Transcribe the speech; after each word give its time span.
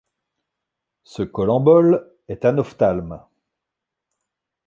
Ce 1.03 1.21
collembole 1.21 2.09
est 2.27 2.43
anophthalme. 2.45 3.21